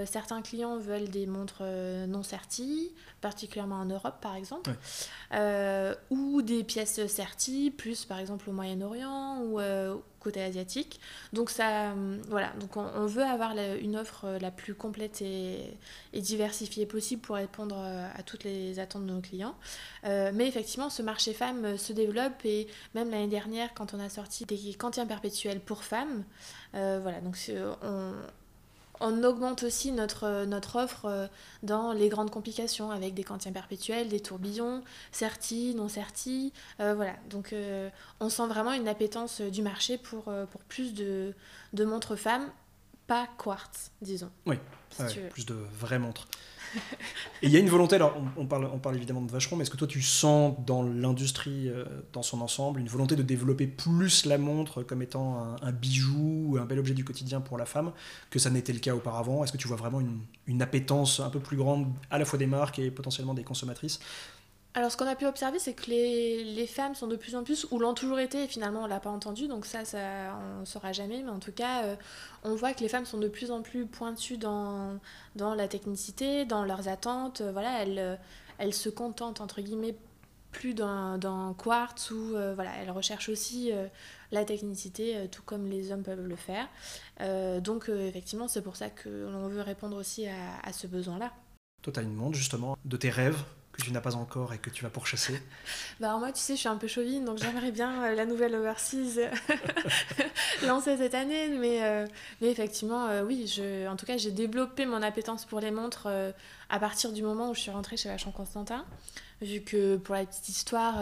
[0.05, 1.63] certains clients veulent des montres
[2.07, 4.71] non serties, particulièrement en Europe par exemple,
[5.31, 5.95] Ouais.
[6.09, 9.59] ou des pièces serties, plus par exemple au Moyen-Orient ou
[10.25, 10.99] côté asiatique.
[11.33, 15.77] Donc ça, euh, voilà, donc on, veut avoir une offre euh, la plus complète et,
[16.13, 19.55] diversifiée possible pour répondre euh, à toutes les attentes de nos clients.
[20.03, 24.45] Mais effectivement, ce marché femmes se développe et même l'année dernière, quand on a sorti
[24.45, 26.23] des quantiens perpétuels pour femmes,
[26.73, 27.37] voilà, donc
[27.83, 28.13] on,
[28.99, 31.27] on augmente aussi notre, notre offre euh,
[31.63, 36.53] dans les grandes complications avec des quantiens perpétuels, des tourbillons, sertis, non sertis.
[36.79, 40.93] euh, voilà, donc euh, on sent vraiment une appétence euh, du marché pour, euh, plus
[40.93, 41.33] de,
[41.73, 42.49] de montres femmes,
[43.07, 44.31] pas quartz, disons.
[44.45, 44.55] Oui,
[44.89, 45.29] si Ouais, tu veux.
[45.29, 46.27] plus de vraies montres.
[47.41, 49.55] Et il y a une volonté, alors on, on parle, on parle évidemment de Vacheron,
[49.55, 53.21] mais est-ce que toi tu sens dans l'industrie euh, dans son ensemble une volonté de
[53.23, 57.39] développer plus la montre comme étant un, un bijou, ou un bel objet du quotidien
[57.39, 57.91] pour la femme,
[58.29, 59.43] que ça n'était le cas auparavant?
[59.43, 62.37] Est-ce que tu vois vraiment une, une appétence un peu plus grande à la fois
[62.39, 63.99] des marques et potentiellement des consommatrices
[64.77, 67.45] Alors, ce qu'on a pu observer, c'est que les, les femmes sont de plus en
[67.45, 70.59] plus, ou l'ont toujours été, et finalement on l'a pas entendu, donc ça, ça on
[70.59, 71.95] ne saura jamais, mais en tout cas, euh,
[72.43, 74.99] on voit que les femmes sont de plus en plus pointues dans,
[75.37, 77.39] dans la technicité, dans leurs attentes.
[77.39, 78.15] euh, voilà, elles, euh,
[78.57, 79.95] elles se contentent, entre guillemets,
[80.51, 83.71] plus d'un quartz, ou voilà, elles recherchent aussi
[84.31, 86.69] la technicité, tout comme les hommes peuvent le faire.
[87.61, 90.33] Donc, effectivement, c'est pour ça que l'on veut répondre aussi à,
[90.63, 91.33] à ce besoin-là.
[91.81, 93.43] Toi tu as une montre justement de tes rêves
[93.75, 95.41] que tu n'as pas encore et que tu vas pourchasser.
[95.99, 98.53] Bah moi, tu sais, je suis un peu chauvine, donc j'aimerais bien euh, la nouvelle
[98.55, 99.29] Overseas euh,
[100.67, 101.47] lancée cette année.
[101.49, 102.05] Mais, euh,
[102.41, 106.07] mais effectivement, oui, je, en tout cas, j'ai développé mon appétence pour les montres
[106.69, 108.85] à partir du moment où je suis rentrée chez Vacheron Constantin.
[109.41, 110.95] Vu que, pour la petite histoire,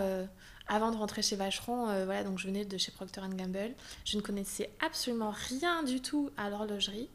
[0.67, 3.73] avant de rentrer chez Vacheron, euh, voilà, donc je venais de chez Procter Gamble.
[4.05, 7.09] Je ne connaissais absolument rien du tout à l'horlogerie.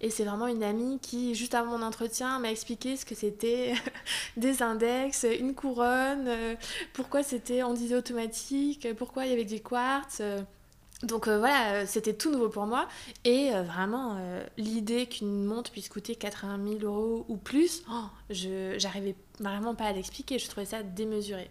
[0.00, 3.74] Et c'est vraiment une amie qui, juste avant mon entretien, m'a expliqué ce que c'était
[4.36, 6.54] des index, une couronne, euh,
[6.94, 10.18] pourquoi c'était en disait automatique, pourquoi il y avait des quartz.
[10.20, 10.40] euh.
[11.02, 12.88] Donc voilà, c'était tout nouveau pour moi.
[13.24, 14.16] Et vraiment,
[14.56, 19.84] l'idée qu'une montre puisse coûter 80 000 euros ou plus, oh, je j'arrivais vraiment pas
[19.86, 20.38] à l'expliquer.
[20.38, 21.50] Je trouvais ça démesuré.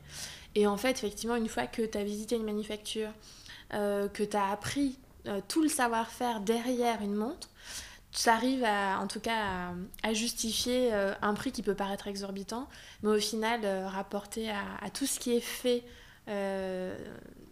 [0.56, 3.10] Et en fait, effectivement, une fois que tu as visité une manufacture,
[3.74, 7.50] euh, que tu as appris euh, tout le savoir-faire derrière une montre,
[8.12, 12.70] tu arrives à, en tout cas à, justifier euh, un prix qui peut paraître exorbitant,
[13.02, 15.84] mais au final, rapporté à, tout ce qui est fait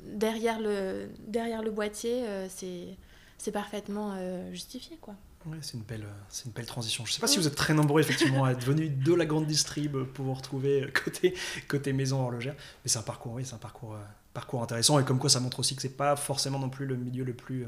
[0.04, 4.16] derrière, le, derrière le boîtier, c'est parfaitement
[4.52, 4.98] justifié.
[5.02, 5.16] quoi.
[5.48, 7.06] Ouais, c'est une belle, euh, c'est une belle transition.
[7.06, 9.48] Je sais pas si vous êtes très nombreux effectivement à être venus de la grande
[9.48, 11.34] distrib pour vous retrouver côté
[11.68, 14.00] côté maison horlogère, mais c'est un parcours, oui, c'est un parcours, euh,
[14.34, 16.96] parcours intéressant et comme quoi ça montre aussi que c'est pas forcément non plus le
[16.96, 17.68] milieu le plus, euh,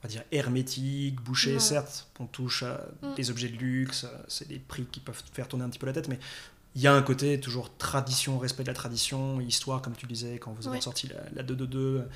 [0.00, 1.58] on va dire hermétique, bouché.
[1.58, 3.14] Certes, on touche à Mm.
[3.16, 5.92] des objets de luxe, c'est des prix qui peuvent faire tourner un petit peu la
[5.92, 6.20] tête, mais
[6.78, 10.38] il y a un côté toujours tradition, respect de la tradition, histoire, comme tu disais,
[10.38, 12.06] quand vous avez sorti la, 222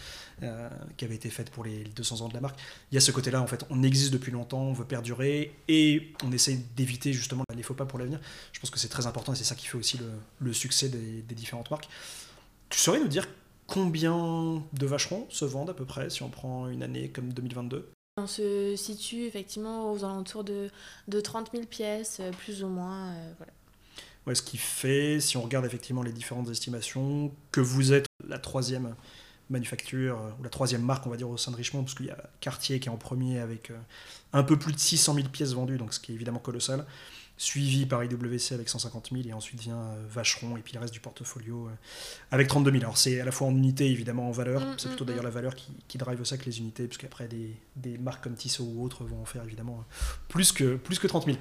[0.44, 2.60] euh, qui avait été faite pour les 200 ans de la marque.
[2.92, 6.12] Il y a ce côté-là, en fait, on existe depuis longtemps, on veut perdurer et
[6.22, 8.20] on essaye d'éviter justement les faux pas pour l'avenir.
[8.52, 9.98] Je pense que c'est très important et c'est ça qui fait aussi
[10.38, 11.88] le, succès des, différentes marques.
[12.68, 13.26] Tu saurais nous dire
[13.66, 17.90] combien de vacherons se vendent à peu près si on prend une année comme 2022
[18.18, 20.68] on se situe effectivement aux alentours de,
[21.08, 23.06] de 30 000 pièces, euh, plus ou moins.
[23.06, 23.52] Euh, voilà
[24.32, 28.94] ce qui fait, si on regarde effectivement les différentes estimations, que vous êtes la troisième
[29.50, 32.06] manufacture, euh, ou la troisième marque, on va dire, au sein de Richemont, parce qu'il
[32.06, 33.78] y a Cartier qui est en premier avec euh,
[34.32, 36.86] un peu plus de 600 000 pièces vendues, donc ce qui est évidemment colossal,
[37.36, 40.92] suivi par IWC avec 150 000, et ensuite vient euh, Vacheron, et puis le reste
[40.92, 41.68] du portfolio
[42.30, 42.82] avec 32 000.
[42.82, 45.22] Alors c'est à la fois en unité, évidemment, en valeur, mm, c'est plutôt mm, d'ailleurs
[45.22, 45.26] mm.
[45.26, 48.34] la valeur qui, qui, drive ça que les unités, parce qu'après des, des, marques comme
[48.34, 49.84] Tissot ou autres vont en faire évidemment
[50.28, 51.36] plus que, plus que 30 000.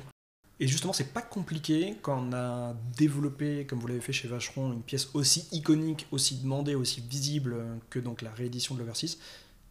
[0.62, 4.72] Et justement, c'est pas compliqué quand on a développé, comme vous l'avez fait chez Vacheron,
[4.72, 7.56] une pièce aussi iconique, aussi demandée, aussi visible
[7.90, 9.18] que donc la réédition de l'Overseas,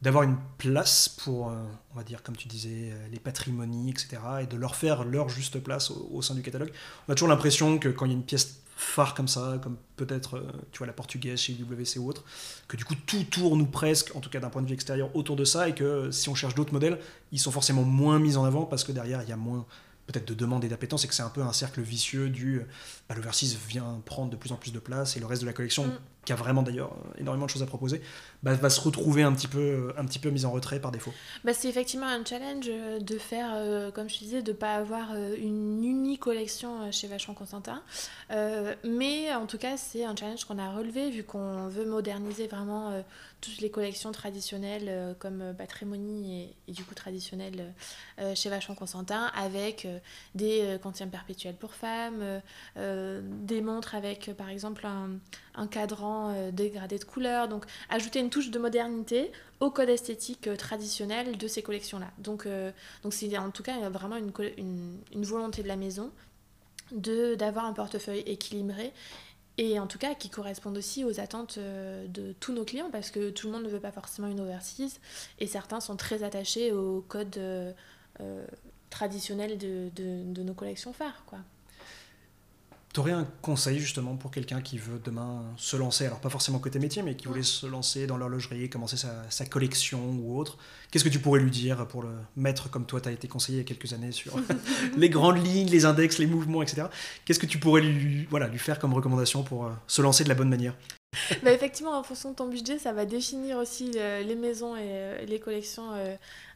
[0.02, 4.20] d'avoir une place pour, euh, on va dire, comme tu disais, euh, les patrimonies, etc.,
[4.42, 6.72] et de leur faire leur juste place au, sein du catalogue.
[7.06, 9.76] On a toujours l'impression que quand il y a une pièce phare comme ça, comme
[9.94, 12.24] peut-être, euh, tu vois, la portugaise chez WC ou autre,
[12.66, 15.14] que du coup tout tourne ou presque, en tout cas d'un point de vue extérieur,
[15.14, 16.98] autour de ça, et que si on cherche d'autres modèles,
[17.30, 19.66] ils sont forcément moins mis en avant parce que derrière, il y a moins
[20.10, 22.62] peut-être de demande et d'appétence, et que c'est un peu un cercle vicieux du
[23.08, 25.52] bah, l'Overseas vient prendre de plus en plus de place et le reste de la
[25.52, 25.98] collection, mm.
[26.24, 28.02] qui a vraiment d'ailleurs énormément de choses à proposer,
[28.42, 31.12] bah, va se retrouver un petit peu, un petit peu mise en retrait par défaut.
[31.44, 34.74] Bah, c'est effectivement un challenge euh, de faire, euh, comme je disais, de ne pas
[34.74, 37.82] avoir euh, une unique collection chez Vachon Constantin.
[38.84, 42.92] mais en tout cas, c'est un challenge qu'on a relevé vu qu'on veut moderniser vraiment
[43.40, 47.72] toutes les collections traditionnelles comme Patrimony et, du coup traditionnelles
[48.34, 49.86] chez Vachon Constantin avec
[50.34, 52.40] des quantièmes perpétuels pour femmes,
[52.76, 55.10] des montres avec par exemple un,
[55.54, 57.48] un cadran dégradé de couleurs.
[57.48, 62.10] Donc ajouter une touche de modernité au code esthétique euh, traditionnel de ces collections-là.
[62.18, 62.72] Donc, euh,
[63.02, 66.10] donc c'est en tout cas vraiment une, une, volonté de la maison
[66.92, 68.92] d'avoir un portefeuille équilibré
[69.60, 73.10] et en tout cas qui corresponde aussi aux attentes euh, de tous nos clients parce
[73.10, 74.98] que tout le monde ne veut pas forcément une overseas
[75.38, 77.38] et certains sont très attachés au code
[78.90, 81.24] traditionnel de, de, de, nos collections phares.
[81.26, 81.38] Quoi.
[82.92, 86.58] Tu aurais un conseil justement pour quelqu'un qui veut demain se lancer, alors pas forcément
[86.58, 90.58] côté métier, mais qui voulait se lancer dans l'horlogerie, commencer sa, collection ou autre
[90.90, 93.58] Qu'est-ce que tu pourrais lui dire pour le mettre comme toi, tu as été conseillé
[93.58, 94.34] il y a quelques années sur
[94.96, 96.88] les grandes lignes, les index, les mouvements, etc.
[97.24, 100.28] Qu'est-ce que tu pourrais lui, voilà, lui faire comme recommandation pour euh, se lancer de
[100.28, 100.74] la bonne manière?
[101.44, 104.80] Bah effectivement, en fonction de ton budget, ça va définir aussi euh, les maisons et
[104.82, 105.92] euh, les collections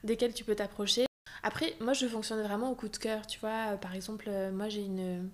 [0.02, 1.06] desquelles tu peux t'approcher.
[1.44, 3.26] Après, moi, je fonctionne vraiment au coup de cœur.
[3.26, 5.28] Tu vois, par exemple, moi, j'ai une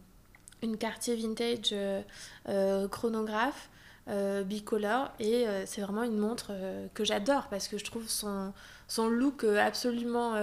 [0.62, 2.02] une quartier vintage euh,
[2.48, 3.70] euh, chronographe
[4.08, 6.52] euh, bicolore et c'est vraiment une montre
[6.94, 8.52] que j'adore parce que je trouve son,
[8.88, 10.34] son look absolument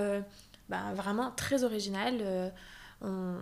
[0.69, 2.53] bah, vraiment très original
[3.01, 3.36] on,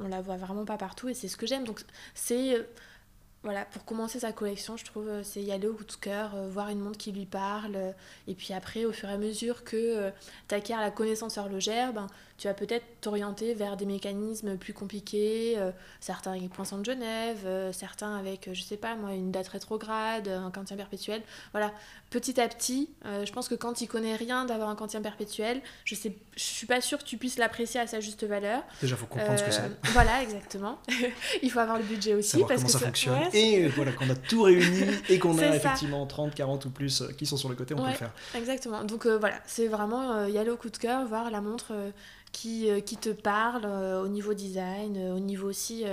[0.00, 1.80] on la voit vraiment pas partout et c'est ce que j'aime donc
[2.14, 2.66] c'est
[3.42, 6.70] voilà, pour commencer sa collection, je trouve, c'est y aller au coup de cœur, voir
[6.70, 7.76] une montre qui lui parle.
[8.26, 10.10] et puis après, au fur et à mesure que
[10.48, 12.06] tu acquiers la connaissance horlogère, ben,
[12.36, 15.70] tu vas peut-être t'orienter vers des mécanismes plus compliqués, euh,
[16.00, 19.48] certains avec Poinçon de Genève, euh, certains avec, euh, je sais pas moi, une date
[19.48, 21.22] rétrograde, un quantien perpétuel.
[21.52, 21.72] Voilà,
[22.10, 25.94] petit à petit, je pense que quand tu connais rien d'avoir un quantien perpétuel, je
[25.94, 28.62] sais, je suis pas sûre que tu puisses l'apprécier à sa juste valeur.
[28.80, 29.70] Déjà, il faut comprendre ce que c'est.
[29.92, 30.78] Voilà, exactement.
[31.42, 32.30] il faut avoir le budget aussi.
[32.30, 33.28] Savoir parce comment que ça, fonctionne.
[33.32, 37.26] et voilà, qu'on a tout réuni et qu'on a effectivement 30, 40 ou plus qui
[37.26, 38.12] sont sur le côté, on peut le faire.
[38.34, 38.82] Exactement.
[38.82, 41.72] Donc voilà, c'est vraiment y aller au coup de cœur, voir la montre
[42.34, 45.84] qui, euh, qui te parle euh, au niveau design, euh, au niveau aussi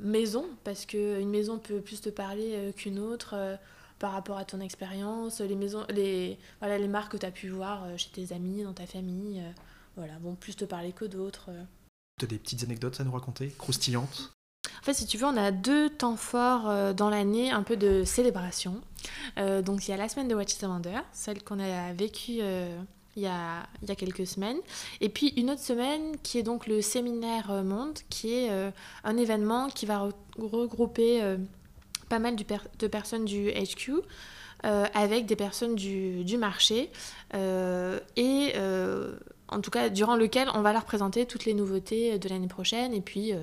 [0.00, 3.58] maison, parce qu'une maison peut plus te parler qu'une autre
[3.98, 7.48] par rapport à ton expérience, les maisons, les, voilà, les marques que tu as pu
[7.48, 9.42] voir chez tes amis, dans ta famille,
[9.96, 11.50] voilà, vont plus te parler que d'autres.
[12.20, 14.32] Tu as des petites anecdotes à nous raconter, croustillantes?
[14.80, 18.04] En fait, si tu veux, on a deux temps forts dans l'année, un peu de
[18.04, 18.80] célébration.
[19.36, 22.42] donc, il y a la semaine de Watch Wonder, celle qu'on a vécue
[23.16, 24.58] il y, a, y a quelques semaines.
[25.00, 28.70] Et puis une autre semaine qui est donc le séminaire euh, Monde, qui est euh,
[29.04, 31.36] un événement qui va regrouper euh,
[32.08, 33.92] pas mal de personnes du HQ.
[34.62, 36.90] avec des personnes du, du marché
[37.34, 38.52] et
[39.50, 42.92] en tout cas durant lequel on va leur présenter toutes les nouveautés de l'année prochaine
[42.94, 43.34] et puis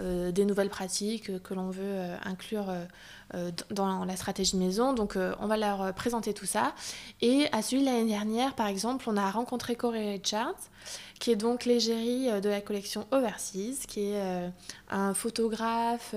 [0.00, 2.72] des nouvelles pratiques que l'on veut inclure
[3.70, 4.92] dans la stratégie maison.
[4.92, 6.74] Donc on va leur présenter tout ça.
[7.20, 10.54] Et à celui de l'année dernière, par exemple, on a rencontré Corey Richards,
[11.20, 14.50] qui est donc l'égérie de la collection Overseas, qui est
[14.90, 16.14] un photographe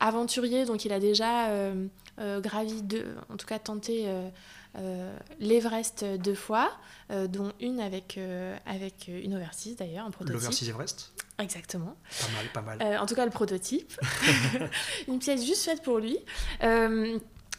[0.00, 1.48] aventurier, donc il a déjà
[2.40, 4.08] gravi, deux, en tout cas tenté
[4.76, 6.70] euh, l'Everest deux fois,
[7.10, 10.34] euh, dont une avec, euh, avec une Overseas d'ailleurs, un prototype.
[10.34, 11.94] L'Overseas Everest Exactement.
[12.52, 12.98] Pas mal, pas mal.
[12.98, 13.92] en tout cas, le prototype.
[15.08, 16.18] une pièce juste faite pour lui.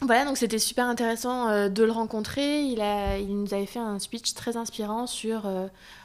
[0.04, 2.62] Voilà, donc c'était super intéressant de le rencontrer.
[2.62, 5.48] Il, a, il nous avait fait un speech très inspirant sur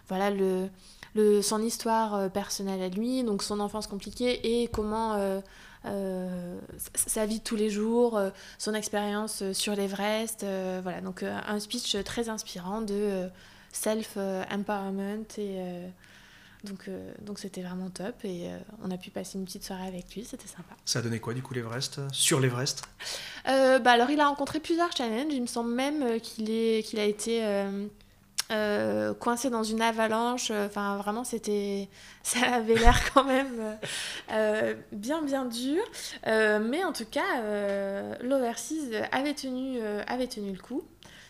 [0.08, 0.70] voilà, le,
[1.16, 5.42] le, son histoire personnelle à lui, donc son enfance compliquée et comment
[5.88, 6.60] euh,
[6.96, 10.46] sa vie de tous les jours, euh, son expérience euh, sur l'Everest.
[10.84, 13.30] voilà, donc un speech très inspirant de
[13.72, 15.60] self-empowerment et
[16.68, 16.90] donc
[17.22, 18.50] donc c'était vraiment top et
[18.84, 20.76] on a pu passer une petite soirée avec lui, c'était sympa.
[20.86, 22.84] Ça a donné quoi du coup l'Everest Sur l'Everest?
[23.46, 27.06] Bah alors il a rencontré plusieurs challenges, il me semble même qu'il est qu'il a
[27.06, 27.44] été
[28.50, 30.52] euh, coincé dans une avalanche.
[30.52, 31.90] Euh, enfin, vraiment, c'était,
[32.24, 33.78] ça avait l'air quand même
[34.32, 35.84] euh, bien, bien dur.
[36.26, 37.42] mais en tout cas,
[38.22, 40.84] l'Overseas avait tenu, avait tenu le coup.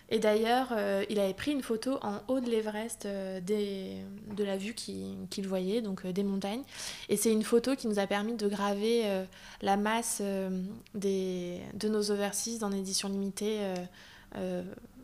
[0.10, 0.74] Et d'ailleurs,
[1.10, 6.08] il avait pris une photo en haut de l'Everest de la vue qu'il voyait, donc
[6.08, 6.64] des montagnes.
[7.10, 9.04] Et c'est une photo qui nous a permis de graver
[9.62, 10.22] la masse
[10.94, 13.60] des, de nos Overseas en édition limitée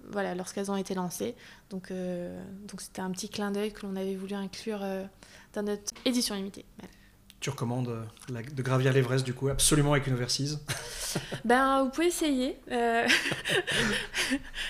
[0.10, 1.36] voilà, lorsqu'elles ont été lancées.
[1.70, 5.04] Donc, euh, donc c'était un petit clin d'œil que l'on avait voulu inclure euh,
[5.54, 6.66] dans notre édition limitée.
[7.44, 10.60] Tu recommandes euh, de gravir l'Everest du coup absolument avec une overseas
[11.44, 12.58] Ben vous pouvez essayer.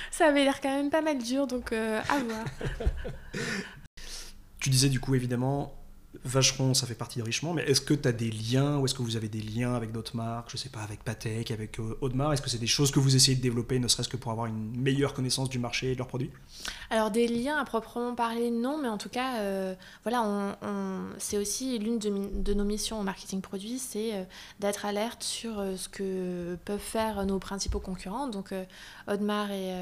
[0.10, 2.46] Ça avait l'air quand même pas mal dur donc à voir.
[4.60, 5.83] Tu disais du coup évidemment
[6.24, 8.94] Vacheron, ça fait partie de Richemont, mais est-ce que tu as des liens ou est-ce
[8.94, 11.98] que vous avez des liens avec d'autres marques Je sais pas, avec Patek, avec euh,
[12.02, 12.34] Audemars?
[12.34, 14.46] Est-ce que c'est des choses que vous essayez de développer, ne serait-ce que pour avoir
[14.46, 16.30] une meilleure connaissance du marché et de leurs produits?
[16.92, 19.74] Alors, des liens à proprement parler, non, mais en tout cas, euh,
[20.04, 20.58] voilà,
[21.18, 24.24] c'est aussi l'une de, nos missions en marketing produit, c'est euh,
[24.60, 28.54] d'être alerte sur ce que peuvent faire nos principaux concurrents, donc
[29.08, 29.74] Audemars et,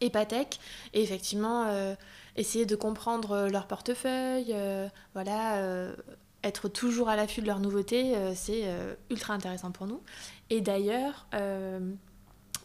[0.00, 0.60] et Patek.
[0.92, 1.94] Et effectivement,
[2.36, 5.94] essayer de comprendre euh, leur portefeuille, euh, voilà, euh,
[6.42, 8.64] être toujours à l'affût de leurs nouveautés, c'est
[9.08, 10.02] ultra intéressant pour nous.
[10.50, 11.26] Et d'ailleurs,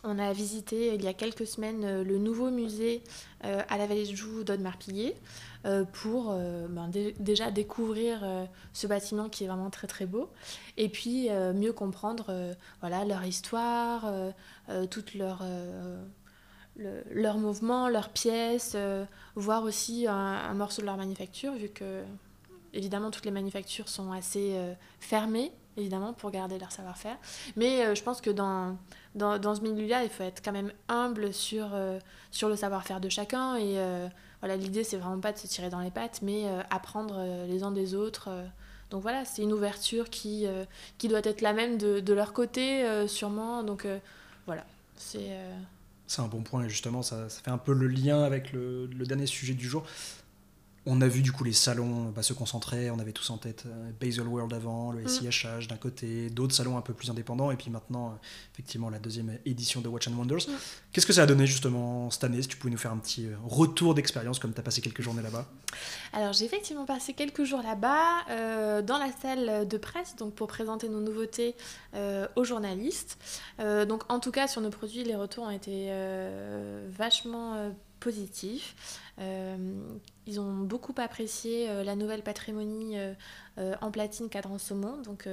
[0.03, 3.01] on a visité il y a quelques semaines le nouveau musée
[3.39, 5.15] à la Vallée de Joux d'Audemars Piguet
[5.93, 8.19] pour ben, déjà découvrir
[8.73, 10.29] ce bâtiment qui est vraiment très très beau
[10.75, 14.11] et puis mieux comprendre voilà, leur histoire,
[14.89, 15.41] toute leur
[17.11, 22.03] leur mouvement, leurs pièces, euh, voir aussi un, morceau de leur manufacture, vu que
[22.73, 27.17] évidemment toutes les manufactures sont assez euh, fermées, évidemment, pour garder leur savoir-faire.
[27.55, 28.77] Mais euh, je pense que dans,
[29.15, 31.69] dans, ce milieu-là, il faut être quand même humble sur,
[32.31, 33.55] sur le savoir-faire de chacun.
[33.57, 33.77] Et
[34.41, 37.71] voilà, l'idée, c'est vraiment pas de se tirer dans les pattes, mais apprendre les uns
[37.71, 38.29] des autres.
[38.91, 40.45] donc voilà, c'est une ouverture qui,
[40.97, 43.63] qui doit être la même de, de leur côté, sûrement.
[43.63, 43.87] Donc
[44.45, 44.63] voilà,
[44.95, 45.31] c'est
[46.09, 49.27] c'est un bon point, et justement, ça, fait un peu le lien avec le, dernier
[49.27, 49.85] sujet du jour.
[50.91, 53.65] On a vu du coup les salons bah, se concentrer, on avait tous en tête
[53.67, 55.67] euh, Basel World avant, le SIHH mm.
[55.67, 59.37] d'un côté, d'autres salons un peu plus indépendants, et puis maintenant, euh, effectivement, la deuxième
[59.45, 60.47] édition de Watch and Wonders.
[60.47, 60.53] Mm.
[60.91, 62.41] Qu'est-ce que ça a donné justement cette année?
[62.41, 65.03] Si tu pouvais nous faire un petit euh, retour d'expérience, comme tu as passé quelques
[65.03, 65.45] journées là-bas
[66.11, 70.89] Alors, j'ai effectivement passé quelques jours là-bas, dans la salle de presse, donc pour présenter
[70.89, 71.55] nos nouveautés
[72.35, 73.17] aux journalistes.
[73.59, 75.91] donc, en tout cas, sur nos produits, les retours ont été
[76.97, 78.75] vachement positifs.
[79.19, 79.57] Euh,
[80.25, 85.27] ils ont beaucoup apprécié euh, la nouvelle patrimonie euh, en platine cadran saumon, donc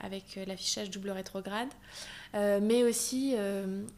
[0.00, 1.68] avec l'affichage double rétrograde,
[2.34, 3.34] mais aussi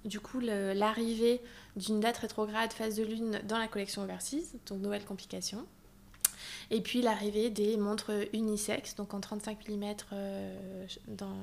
[0.05, 1.43] du coup l'arrivée
[1.77, 5.67] d'une date rétrograde phase de lune dans la collection Overseas, donc nouvelle complication.
[6.71, 9.95] Et puis l'arrivée des montres unisex, donc en 35 mm
[11.09, 11.37] dans,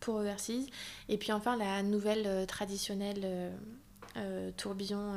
[0.00, 0.66] pour Overseas.
[1.08, 3.52] Et puis enfin la nouvelle traditionnelle
[4.56, 5.12] tourbillon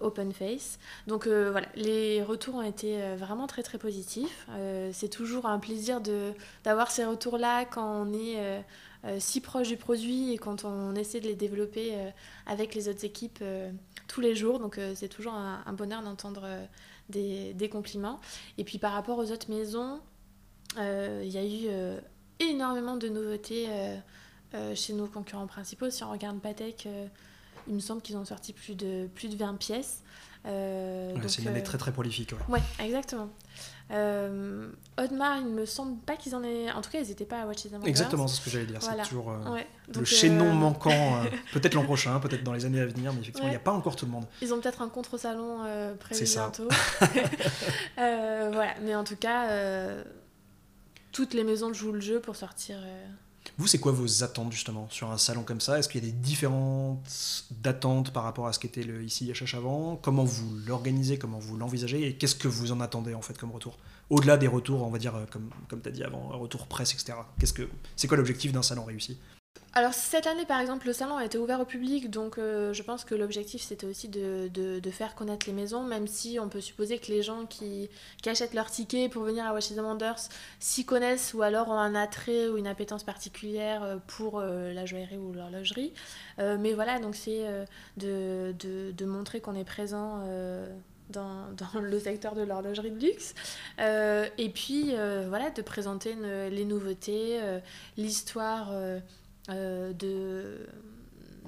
[0.00, 0.78] open face.
[1.06, 4.48] Donc euh, voilà, les retours ont été euh, vraiment très très positifs.
[4.92, 6.00] c'est toujours un plaisir
[6.64, 8.64] d'avoir ces retours-là quand on est
[9.18, 11.94] si proche du produit et quand on essaie de les développer
[12.46, 13.42] avec les autres équipes
[14.06, 14.58] tous les jours.
[14.58, 16.46] Donc c'est toujours un, bonheur d'entendre
[17.08, 18.20] des, des, compliments.
[18.58, 20.00] Et puis par rapport aux autres maisons,
[20.76, 21.68] il y a eu
[22.40, 23.68] énormément de nouveautés
[24.74, 25.90] chez nos concurrents principaux.
[25.90, 26.88] Si on regarde Patek,
[27.68, 30.02] il me semble qu'ils ont sorti plus de, plus de 20 pièces.
[30.46, 32.32] Euh, c'est une année euh, très très prolifique.
[32.48, 33.28] Ouais, exactement.
[33.90, 34.68] Euh,
[35.02, 36.70] Audemars, il me semble pas qu'ils en aient.
[36.70, 38.78] En tout cas, ils n'étaient pas à Watches and Exactement, c'est ce que j'allais dire.
[38.80, 39.02] Voilà.
[39.02, 39.66] C'est toujours euh, Ouais.
[39.94, 41.22] le chaînon euh, manquant,
[41.52, 43.64] peut-être l'an prochain, peut-être dans les années à venir, mais effectivement, il n'y a Ouais.
[43.64, 44.26] pas encore tout le monde.
[44.40, 45.58] Ils ont peut-être un contre-salon
[45.98, 46.50] prévu C'est ça.
[46.50, 46.68] bientôt.
[47.96, 49.48] Voilà, mais en tout cas,
[51.12, 52.78] toutes les maisons jouent le jeu pour sortir.
[53.56, 55.78] Vous, c'est quoi vos attentes justement sur un salon comme ça?
[55.78, 57.08] Est-ce qu'il y a des différentes
[57.64, 59.96] attentes par rapport à ce qu'était le ici HH avant?
[59.96, 61.18] Comment vous l'organisez?
[61.18, 62.06] Comment vous l'envisagez?
[62.06, 63.78] Et qu'est-ce que vous en attendez en fait comme retour?
[64.10, 66.94] Au-delà des retours, on va dire, euh, comme, comme tu as dit avant, retour presse,
[66.94, 67.18] etc.
[67.38, 69.18] Qu'est-ce que C'est quoi l'objectif d'un salon réussi?
[69.78, 72.82] Alors cette année par exemple le salon a été ouvert au public donc euh, je
[72.82, 74.50] pense que l'objectif c'était aussi de,
[74.90, 77.88] faire connaître les maisons même si on peut supposer que les gens qui,
[78.26, 81.94] achètent leur ticket pour venir à Watches and Wonders s'y connaissent ou alors ont un
[81.94, 85.92] attrait ou une appétence particulière euh, pour euh, la joaillerie ou l'horlogerie.
[86.38, 87.46] Mais voilà donc c'est
[87.96, 90.24] de, montrer qu'on est présent
[91.10, 91.46] dans,
[91.80, 93.36] le secteur de l'horlogerie de luxe.
[93.78, 94.94] Et puis
[95.28, 96.16] voilà, de présenter
[96.50, 97.38] les nouveautés,
[97.96, 98.72] l'histoire
[99.48, 100.66] de,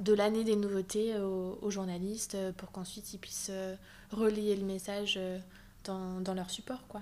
[0.01, 3.75] de l'année des nouveautés aux, aux journalistes euh, pour qu'ensuite ils puissent euh,
[4.11, 5.39] relayer le message euh,
[5.85, 6.87] dans, dans leur support.
[6.89, 7.01] Quoi.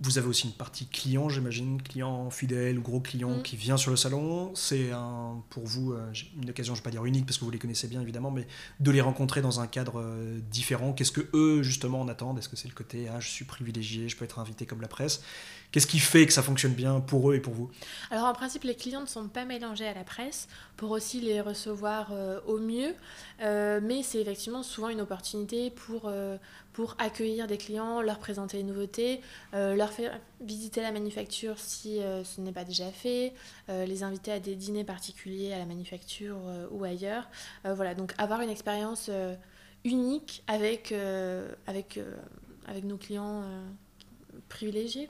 [0.00, 3.42] Vous avez aussi une partie client, j'imagine, client fidèle ou gros client Mm.
[3.42, 4.54] qui vient sur le salon.
[4.54, 7.44] C'est un, pour vous euh, une occasion, je ne vais pas dire unique parce que
[7.44, 8.46] vous les connaissez bien évidemment, mais
[8.78, 10.92] de les rencontrer dans un cadre euh, différent.
[10.92, 12.38] Qu'est-ce que eux justement en attendent?
[12.38, 14.88] Est-ce que c'est le côté ah, je suis privilégié, je peux être invité comme la
[14.88, 15.20] presse?
[15.70, 17.70] Qu'est-ce qui fait que ça fonctionne bien pour eux et pour vous?
[18.10, 21.40] Alors en principe, les clients ne sont pas mélangés à la presse pour aussi les
[21.40, 22.94] recevoir euh, au mieux,
[23.40, 26.38] Euh, mais c'est effectivement souvent une opportunité pour, euh,
[26.72, 29.20] pour accueillir des clients, leur présenter les nouveautés,
[29.52, 33.32] leur faire visiter la manufacture si ce n'est pas déjà fait,
[33.68, 36.36] les inviter à des dîners particuliers à la manufacture
[36.70, 37.28] ou ailleurs.
[37.64, 39.10] Voilà, donc avoir une expérience
[39.84, 40.94] unique avec,
[41.66, 41.98] avec,
[42.66, 43.42] avec nos clients
[44.48, 45.08] privilégiés.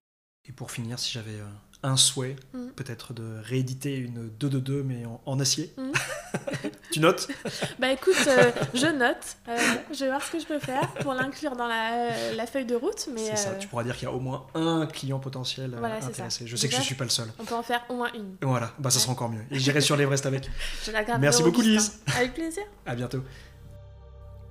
[0.48, 1.44] Et pour finir, si j'avais euh,
[1.82, 2.68] un souhait, Mm.
[2.74, 5.72] peut-être de rééditer une 222 mais en, en acier.
[5.76, 5.92] Mm.
[6.92, 7.28] tu notes?
[7.78, 9.36] Bah écoute, euh, je note.
[9.48, 9.56] Euh,
[9.92, 12.74] je vais voir ce que je peux faire pour l'inclure dans la, la feuille de
[12.74, 13.08] route.
[13.14, 15.96] Mais C'est ça, tu pourras dire qu'il y a au moins un client potentiel Voilà,
[16.04, 16.46] intéressé.
[16.46, 17.28] Je sais que je ne suis pas le seul.
[17.38, 18.36] on peut en faire au moins une.
[18.42, 19.02] Voilà, bah ça Ouais.
[19.02, 19.42] sera encore mieux.
[19.50, 20.50] Et j'irai sur l'Everest avec.
[20.84, 21.92] Je la garderai Merci au beaucoup, Augustin.
[22.16, 22.62] Avec plaisir.
[22.86, 23.22] À bientôt.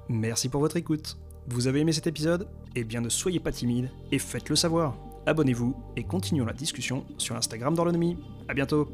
[0.09, 1.17] Merci pour votre écoute.
[1.47, 2.47] Vous avez aimé cet épisode?
[2.75, 4.95] Eh bien ne soyez pas timide et faites-le savoir.
[5.27, 8.17] Abonnez-vous et continuons la discussion sur l'Instagram d'Orlonomie.
[8.47, 8.87] À bientôt